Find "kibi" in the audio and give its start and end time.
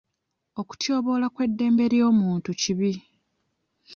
2.61-2.91